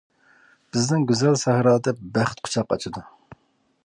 بىزنىڭ 0.77 1.03
گۈزەل 1.11 1.37
سەھرادا، 1.43 1.93
بەخت 2.15 2.41
قۇچاق 2.47 2.75
ئاچىدۇ. 2.77 3.05